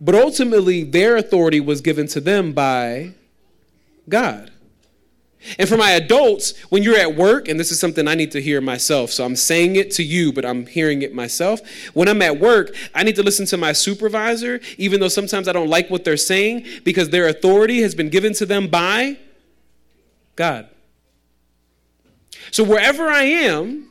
[0.00, 3.14] But ultimately, their authority was given to them by
[4.08, 4.52] God.
[5.58, 8.42] And for my adults, when you're at work, and this is something I need to
[8.42, 11.60] hear myself, so I'm saying it to you, but I'm hearing it myself.
[11.94, 15.52] When I'm at work, I need to listen to my supervisor, even though sometimes I
[15.52, 19.18] don't like what they're saying, because their authority has been given to them by
[20.34, 20.68] God.
[22.50, 23.88] So wherever I am,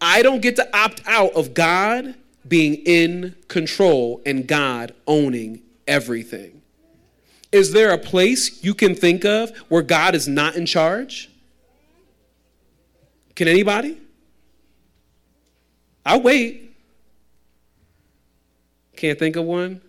[0.00, 2.14] I don't get to opt out of God
[2.46, 6.62] being in control and God owning everything.
[7.52, 11.30] Is there a place you can think of where God is not in charge?
[13.34, 13.98] Can anybody?
[16.06, 16.76] I'll wait.
[18.96, 19.80] Can't think of one?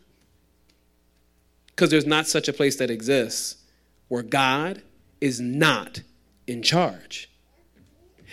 [1.67, 3.57] Because there's not such a place that exists
[4.07, 4.81] where God
[5.19, 6.01] is not
[6.47, 7.30] in charge.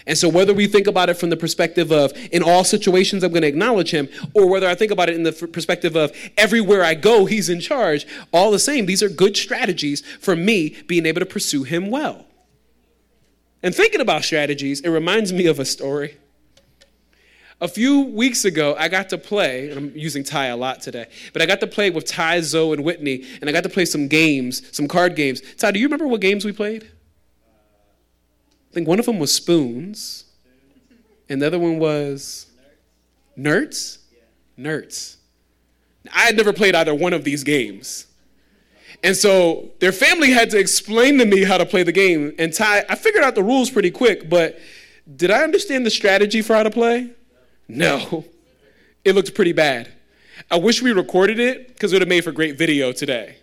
[0.08, 3.30] And so, whether we think about it from the perspective of, in all situations, I'm
[3.30, 6.82] going to acknowledge him, or whether I think about it in the perspective of, everywhere
[6.82, 11.04] I go, he's in charge, all the same, these are good strategies for me being
[11.04, 12.24] able to pursue him well.
[13.62, 16.16] And thinking about strategies, it reminds me of a story.
[17.60, 21.08] A few weeks ago, I got to play, and I'm using Ty a lot today,
[21.34, 23.84] but I got to play with Ty, Zoe, and Whitney, and I got to play
[23.84, 25.42] some games, some card games.
[25.58, 26.90] Ty, do you remember what games we played?
[28.78, 30.24] Think one of them was spoons,
[31.28, 32.46] and the other one was
[33.36, 33.98] Nertz.
[34.56, 35.16] Nertz.
[36.14, 38.06] I had never played either one of these games.
[39.02, 42.36] And so their family had to explain to me how to play the game.
[42.38, 44.60] And Ty, I figured out the rules pretty quick, but
[45.16, 47.10] did I understand the strategy for how to play?
[47.66, 48.26] No.
[49.04, 49.90] It looked pretty bad.
[50.50, 53.38] I wish we recorded it because it would have made for great video today.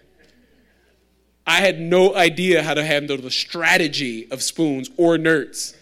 [1.48, 5.76] I had no idea how to handle the strategy of spoons or Nertz.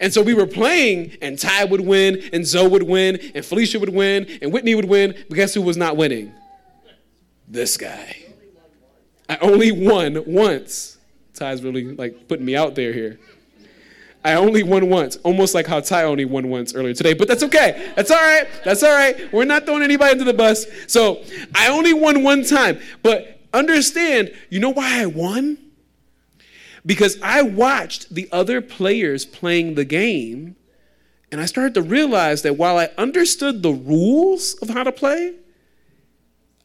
[0.00, 3.78] And so we were playing, and Ty would win, and Zoe would win, and Felicia
[3.78, 5.14] would win, and Whitney would win.
[5.28, 6.32] But guess who was not winning?
[7.46, 8.16] This guy.
[9.28, 10.98] I only won once.
[11.34, 13.20] Ty's really like putting me out there here.
[14.24, 17.44] I only won once, almost like how Ty only won once earlier today, but that's
[17.44, 17.92] okay.
[17.94, 18.48] That's all right.
[18.64, 19.32] That's all right.
[19.32, 20.66] We're not throwing anybody under the bus.
[20.88, 21.22] So
[21.54, 25.58] I only won one time, but understand, you know why I won?
[26.84, 30.56] Because I watched the other players playing the game,
[31.32, 35.34] and I started to realize that while I understood the rules of how to play,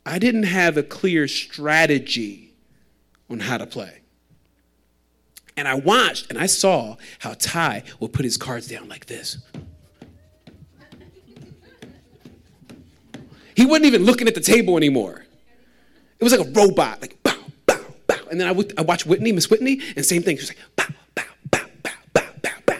[0.05, 2.53] I didn't have a clear strategy
[3.29, 4.01] on how to play.
[5.57, 9.37] And I watched and I saw how Ty would put his cards down like this.
[13.55, 15.25] He wasn't even looking at the table anymore.
[16.21, 18.15] It was like a robot, like bow, bow, bow.
[18.29, 20.37] And then I, would, I watched Whitney, Miss Whitney, and same thing.
[20.37, 22.77] She was like bow, bow, bow, bow, bow, bow, bow.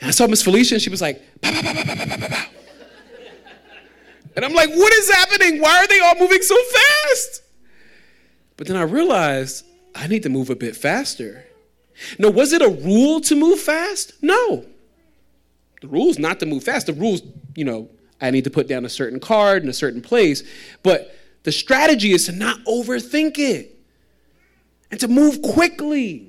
[0.00, 2.16] And I saw Miss Felicia, and she was like bow, bow, bow, bow, bow, bow,
[2.16, 2.44] bow, bow.
[4.34, 5.60] And I'm like, what is happening?
[5.60, 7.42] Why are they all moving so fast?
[8.56, 11.44] But then I realized I need to move a bit faster.
[12.18, 14.14] Now, was it a rule to move fast?
[14.22, 14.64] No.
[15.82, 16.86] The rule's not to move fast.
[16.86, 17.20] The rule's,
[17.54, 17.90] you know,
[18.22, 20.42] I need to put down a certain card in a certain place.
[20.82, 23.76] But the strategy is to not overthink it
[24.90, 26.28] and to move quickly.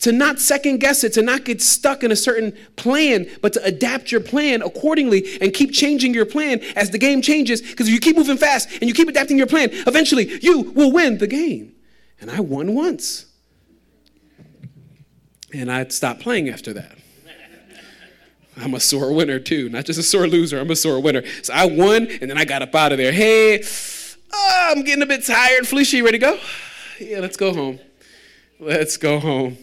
[0.00, 3.64] To not second guess it, to not get stuck in a certain plan, but to
[3.64, 7.60] adapt your plan accordingly and keep changing your plan as the game changes.
[7.62, 10.92] Because if you keep moving fast and you keep adapting your plan, eventually you will
[10.92, 11.74] win the game.
[12.20, 13.26] And I won once.
[15.52, 16.98] And I stopped playing after that.
[18.56, 20.60] I'm a sore winner too, not just a sore loser.
[20.60, 21.22] I'm a sore winner.
[21.42, 23.12] So I won, and then I got up out of there.
[23.12, 23.62] Hey,
[24.32, 25.66] oh, I'm getting a bit tired.
[25.66, 26.38] Felicia, you ready to go?
[27.00, 27.80] Yeah, let's go home.
[28.60, 29.58] Let's go home.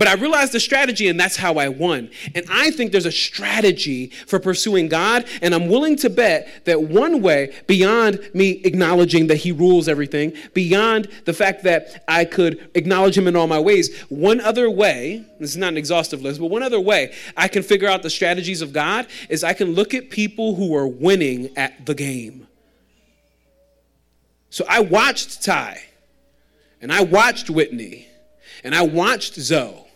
[0.00, 2.08] But I realized the strategy, and that's how I won.
[2.34, 6.84] And I think there's a strategy for pursuing God, and I'm willing to bet that
[6.84, 12.70] one way, beyond me acknowledging that He rules everything, beyond the fact that I could
[12.74, 16.40] acknowledge Him in all my ways, one other way, this is not an exhaustive list,
[16.40, 19.74] but one other way I can figure out the strategies of God is I can
[19.74, 22.46] look at people who are winning at the game.
[24.48, 25.82] So I watched Ty,
[26.80, 28.08] and I watched Whitney,
[28.64, 29.88] and I watched Zoe.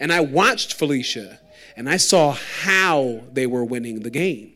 [0.00, 1.40] And I watched Felicia
[1.76, 4.52] and I saw how they were winning the game.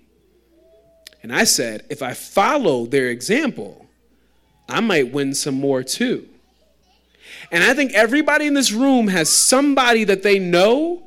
[1.23, 3.87] And I said, if I follow their example,
[4.69, 6.29] I might win some more too.
[7.53, 11.03] And I think everybody in this room has somebody that they know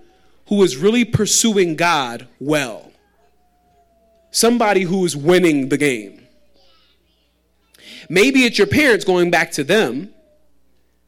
[0.48, 2.92] who is really pursuing God well.
[4.32, 6.28] Somebody who is winning the game.
[8.10, 10.14] Maybe it's your parents going back to them.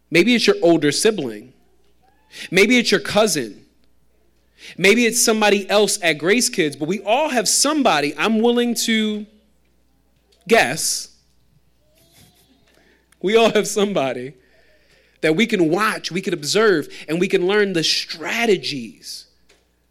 [0.09, 1.53] Maybe it's your older sibling.
[2.51, 3.65] Maybe it's your cousin.
[4.77, 9.25] Maybe it's somebody else at Grace Kids, but we all have somebody, I'm willing to
[10.47, 11.15] guess,
[13.21, 14.33] we all have somebody
[15.21, 19.27] that we can watch, we can observe, and we can learn the strategies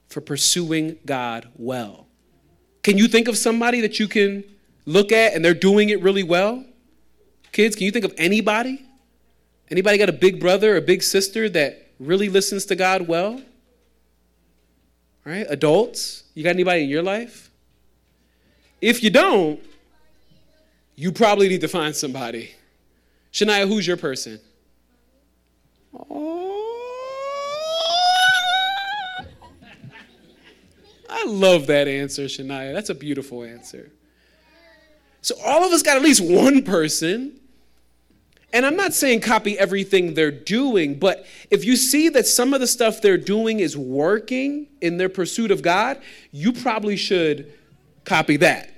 [0.08, 2.06] for pursuing God well.
[2.82, 4.44] Can you think of somebody that you can
[4.86, 6.64] look at and they're doing it really well?
[7.50, 8.84] Kids, can you think of anybody?
[9.70, 13.40] Anybody got a big brother or a big sister that really listens to God well?
[15.24, 15.46] Right?
[15.48, 17.50] Adults, you got anybody in your life?
[18.80, 19.60] If you don't,
[20.96, 22.54] you probably need to find somebody.
[23.32, 24.38] Shania, who's your person?
[26.10, 26.44] Oh.
[31.08, 32.74] I love that answer, Shania.
[32.74, 33.90] That's a beautiful answer.
[35.22, 37.40] So, all of us got at least one person
[38.54, 42.60] and I'm not saying copy everything they're doing, but if you see that some of
[42.60, 46.00] the stuff they're doing is working in their pursuit of God,
[46.30, 47.52] you probably should
[48.04, 48.72] copy that.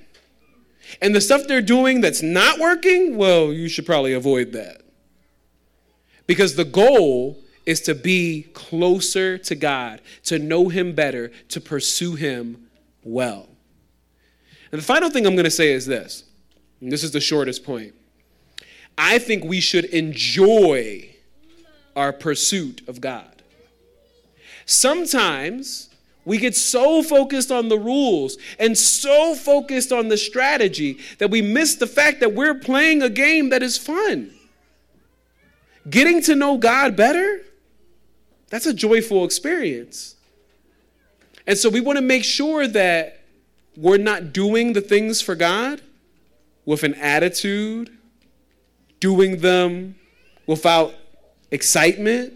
[0.99, 4.81] And the stuff they're doing that's not working, well, you should probably avoid that.
[6.25, 12.15] Because the goal is to be closer to God, to know Him better, to pursue
[12.15, 12.67] Him
[13.03, 13.47] well.
[14.71, 16.23] And the final thing I'm going to say is this,
[16.81, 17.93] and this is the shortest point.
[18.97, 21.09] I think we should enjoy
[21.95, 23.43] our pursuit of God.
[24.65, 25.89] Sometimes
[26.25, 31.41] we get so focused on the rules and so focused on the strategy that we
[31.41, 34.33] miss the fact that we're playing a game that is fun.
[35.89, 37.41] Getting to know God better,
[38.49, 40.15] that's a joyful experience.
[41.45, 43.21] And so we want to make sure that
[43.77, 45.81] we're not doing the things for God
[46.65, 47.96] with an attitude
[48.99, 49.95] doing them
[50.45, 50.93] without
[51.51, 52.33] excitement,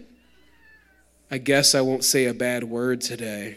[1.30, 3.56] I guess I won't say a bad word today.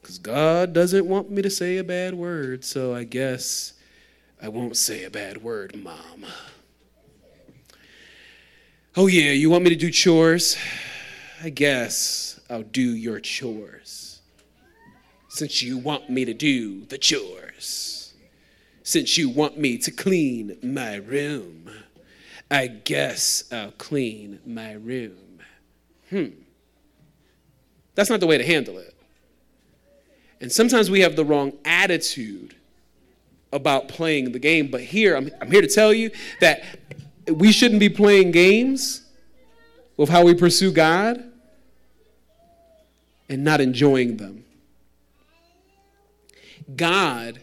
[0.00, 3.72] Because God doesn't want me to say a bad word, so I guess
[4.40, 6.26] I won't say a bad word, Mom.
[8.96, 10.56] Oh, yeah, you want me to do chores?
[11.42, 14.20] I guess I'll do your chores.
[15.30, 17.93] Since you want me to do the chores.
[18.84, 21.70] Since you want me to clean my room.
[22.50, 25.40] I guess I'll clean my room.
[26.10, 26.26] Hmm.
[27.94, 28.94] That's not the way to handle it.
[30.40, 32.54] And sometimes we have the wrong attitude
[33.52, 34.70] about playing the game.
[34.70, 36.10] But here, I'm, I'm here to tell you
[36.40, 36.62] that
[37.26, 39.02] we shouldn't be playing games
[39.96, 41.24] with how we pursue God
[43.30, 44.44] and not enjoying them.
[46.76, 47.40] God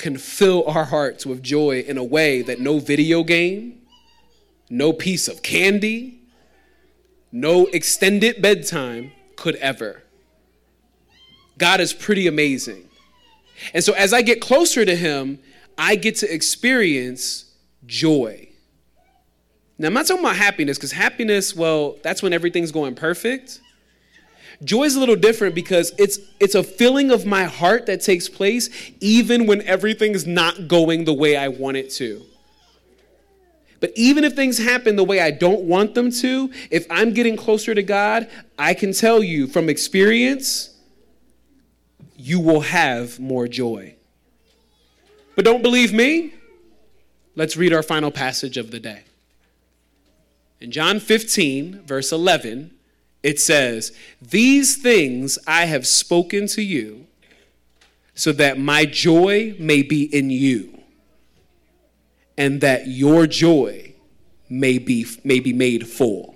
[0.00, 3.82] can fill our hearts with joy in a way that no video game,
[4.68, 6.22] no piece of candy,
[7.30, 10.02] no extended bedtime could ever.
[11.58, 12.88] God is pretty amazing.
[13.74, 15.38] And so as I get closer to Him,
[15.76, 17.44] I get to experience
[17.86, 18.48] joy.
[19.78, 23.60] Now, I'm not talking about happiness, because happiness, well, that's when everything's going perfect.
[24.62, 28.28] Joy is a little different because it's it's a feeling of my heart that takes
[28.28, 28.68] place
[29.00, 32.24] even when everything's not going the way I want it to.
[33.80, 37.36] But even if things happen the way I don't want them to, if I'm getting
[37.36, 40.76] closer to God, I can tell you from experience,
[42.14, 43.94] you will have more joy.
[45.34, 46.34] But don't believe me?
[47.34, 49.04] Let's read our final passage of the day.
[50.60, 52.72] In John 15, verse 11,
[53.22, 57.06] it says, These things I have spoken to you,
[58.14, 60.78] so that my joy may be in you,
[62.36, 63.94] and that your joy
[64.48, 66.34] may be, may be made full.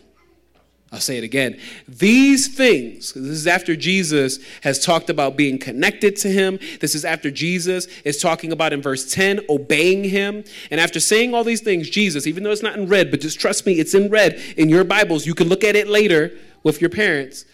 [0.95, 1.59] I'll say it again.
[1.89, 6.61] These things, this is after Jesus has talked about being connected to him.
[6.81, 10.45] This is after Jesus is talking about in verse 10, obeying him.
[10.71, 13.41] And after saying all these things, Jesus, even though it's not in red, but just
[13.41, 15.27] trust me, it's in red in your Bibles.
[15.27, 16.31] You can look at it later
[16.65, 17.45] with your parents.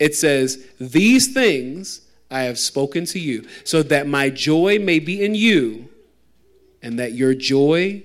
[0.00, 2.00] It says, These things
[2.30, 5.88] I have spoken to you, so that my joy may be in you,
[6.82, 8.02] and that your joy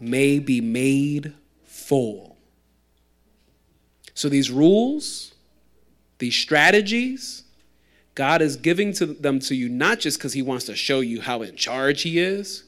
[0.00, 1.32] may be made
[1.62, 2.36] full.
[4.14, 5.34] So these rules,
[6.18, 7.42] these strategies,
[8.14, 11.20] God is giving to them to you not just because He wants to show you
[11.20, 12.64] how in charge He is,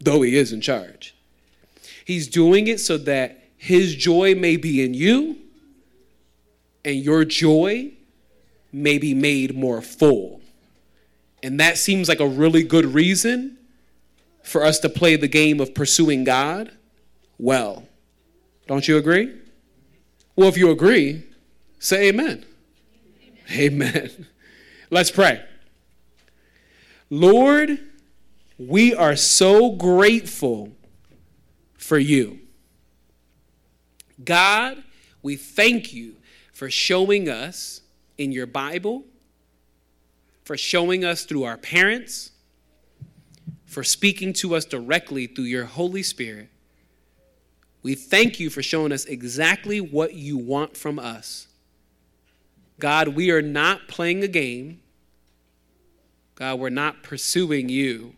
[0.00, 1.14] though He is in charge.
[2.04, 5.43] He's doing it so that His joy may be in you
[6.84, 7.92] and your joy
[8.72, 10.40] may be made more full.
[11.42, 13.58] And that seems like a really good reason
[14.42, 16.72] for us to play the game of pursuing God
[17.38, 17.86] well.
[18.66, 19.34] Don't you agree?
[20.36, 21.22] Well, if you agree,
[21.78, 22.44] say amen.
[23.50, 23.82] Amen.
[23.94, 24.26] amen.
[24.90, 25.42] Let's pray.
[27.10, 27.78] Lord,
[28.58, 30.72] we are so grateful
[31.76, 32.40] for you.
[34.22, 34.82] God,
[35.22, 36.13] we thank you
[36.54, 37.82] for showing us
[38.16, 39.04] in your Bible,
[40.44, 42.30] for showing us through our parents,
[43.66, 46.48] for speaking to us directly through your Holy Spirit
[47.84, 51.46] we thank you for showing us exactly what you want from us.
[52.80, 54.80] God, we are not playing a game.
[56.34, 58.14] God, we're not pursuing you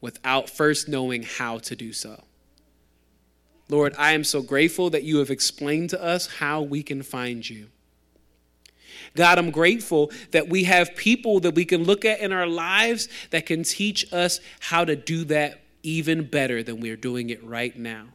[0.00, 2.24] without first knowing how to do so.
[3.68, 7.48] Lord, I am so grateful that you have explained to us how we can find
[7.48, 7.68] you.
[9.14, 13.08] God, I'm grateful that we have people that we can look at in our lives
[13.30, 17.76] that can teach us how to do that even better than we're doing it right
[17.76, 18.06] now.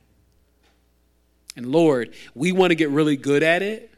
[1.55, 3.91] And Lord, we want to get really good at it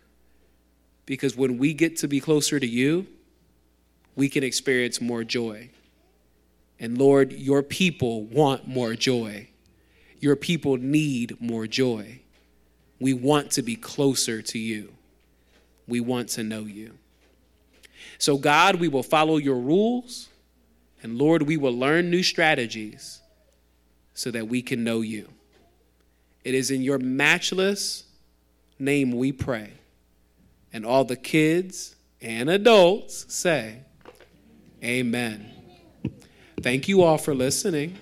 [1.06, 3.08] because when we get to be closer to you,
[4.16, 5.70] we can experience more joy.
[6.80, 9.51] And Lord, your people want more joy.
[10.22, 12.22] Your people need more joy.
[13.00, 14.94] We want to be closer to you.
[15.88, 16.94] We want to know you.
[18.20, 20.30] So, God, we will follow your rules.
[21.02, 23.20] And Lord, we will learn new strategies
[24.14, 25.28] so that we can know you.
[26.44, 28.04] It is in your matchless
[28.78, 29.74] name we pray.
[30.72, 33.80] And all the kids and adults say,
[34.84, 35.50] Amen.
[36.62, 37.98] Thank you all for listening.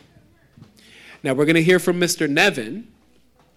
[1.24, 2.30] Now we're going to hear from Mr.
[2.30, 2.88] Nevin.